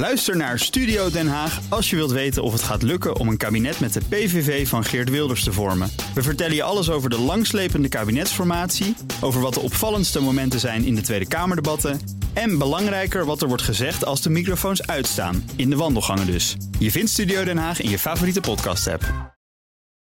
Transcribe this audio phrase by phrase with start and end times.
[0.00, 3.36] Luister naar Studio Den Haag als je wilt weten of het gaat lukken om een
[3.36, 5.90] kabinet met de PVV van Geert Wilders te vormen.
[6.14, 10.94] We vertellen je alles over de langslepende kabinetsformatie, over wat de opvallendste momenten zijn in
[10.94, 12.00] de Tweede Kamerdebatten
[12.32, 16.56] en belangrijker wat er wordt gezegd als de microfoons uitstaan, in de wandelgangen dus.
[16.78, 19.02] Je vindt Studio Den Haag in je favoriete podcast-app.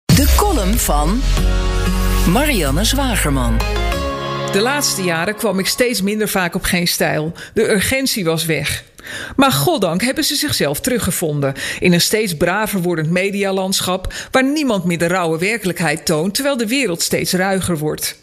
[0.05, 1.21] De column van
[2.29, 3.59] Marianne Zwagerman.
[4.53, 7.33] De laatste jaren kwam ik steeds minder vaak op geen stijl.
[7.55, 8.85] De urgentie was weg.
[9.37, 14.99] Maar goddank hebben ze zichzelf teruggevonden in een steeds braver wordend medialandschap waar niemand meer
[14.99, 18.21] de rauwe werkelijkheid toont terwijl de wereld steeds ruiger wordt.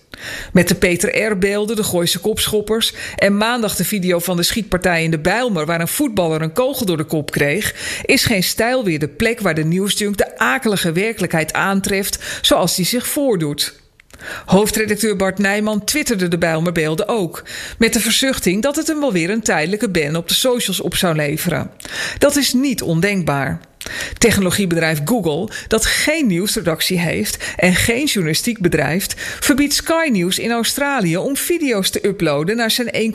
[0.53, 5.11] Met de Peter R-beelden, de Gooise kopschoppers en maandag de video van de schietpartij in
[5.11, 7.75] de Bijlmer waar een voetballer een kogel door de kop kreeg,
[8.05, 12.85] is geen stijl weer de plek waar de nieuwsjunk de akelige werkelijkheid aantreft zoals die
[12.85, 13.78] zich voordoet.
[14.45, 17.43] Hoofdredacteur Bart Nijman twitterde de Bijlmerbeelden ook.
[17.77, 20.95] Met de verzuchting dat het hem wel weer een tijdelijke ban op de socials op
[20.95, 21.71] zou leveren.
[22.17, 23.59] Dat is niet ondenkbaar.
[24.17, 31.17] Technologiebedrijf Google, dat geen nieuwsredactie heeft en geen journalistiek bedrijft, verbiedt Sky News in Australië
[31.17, 33.13] om video's te uploaden naar zijn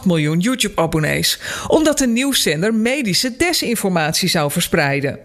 [0.00, 5.18] 1,8 miljoen YouTube-abonnees, omdat de nieuwszender medische desinformatie zou verspreiden.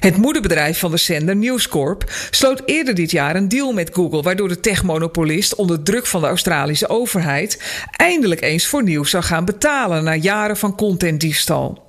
[0.00, 4.22] Het moederbedrijf van de zender News Corp sloot eerder dit jaar een deal met Google,
[4.22, 7.62] waardoor de techmonopolist onder druk van de Australische overheid
[7.96, 11.82] eindelijk eens voor nieuws zou gaan betalen na jaren van contentdiefstal.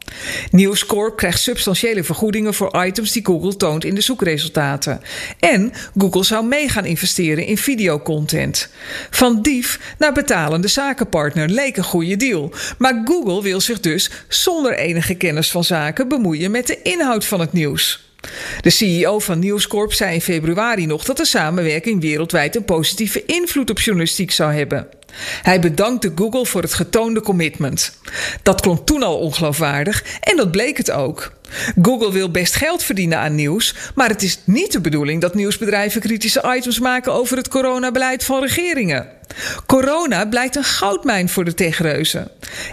[0.52, 5.02] News Corp krijgt substantiële vergoedingen voor items die Google toont in de zoekresultaten.
[5.40, 8.70] En Google zou mee gaan investeren in videocontent.
[9.10, 12.52] Van dief naar betalende zakenpartner leek een goede deal.
[12.78, 17.40] Maar Google wil zich dus zonder enige kennis van zaken bemoeien met de inhoud van
[17.40, 17.65] het nieuws.
[18.62, 23.26] De CEO van News Corp zei in februari nog dat de samenwerking wereldwijd een positieve
[23.26, 24.88] invloed op journalistiek zou hebben.
[25.42, 28.00] Hij bedankte Google voor het getoonde commitment.
[28.44, 31.32] Dat klonk toen al ongeloofwaardig en dat bleek het ook.
[31.82, 36.02] Google wil best geld verdienen aan nieuws, maar het is niet de bedoeling dat nieuwsbedrijven
[36.02, 39.08] kritische items maken over het coronabeleid van regeringen.
[39.66, 42.32] Corona blijkt een goudmijn voor de techreuzen.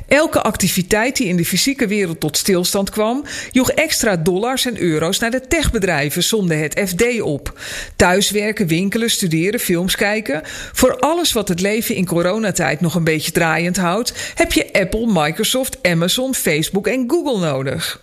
[0.09, 5.19] Elke activiteit die in de fysieke wereld tot stilstand kwam, joeg extra dollars en euro's
[5.19, 7.59] naar de techbedrijven, zonder het FD op.
[7.97, 10.43] Thuiswerken, winkelen, studeren, films kijken.
[10.73, 15.07] Voor alles wat het leven in coronatijd nog een beetje draaiend houdt, heb je Apple,
[15.07, 18.01] Microsoft, Amazon, Facebook en Google nodig.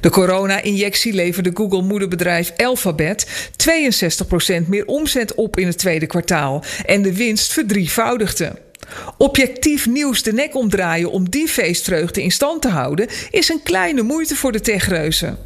[0.00, 3.50] De corona-injectie leverde Google-moederbedrijf Alphabet
[4.64, 8.52] 62% meer omzet op in het tweede kwartaal en de winst verdrievoudigde.
[9.18, 14.02] Objectief nieuws de nek omdraaien om die feestvreugde in stand te houden is een kleine
[14.02, 15.38] moeite voor de techreuzen.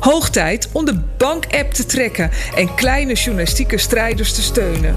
[0.00, 4.96] Hoog tijd om de bank-app te trekken en kleine journalistieke strijders te steunen.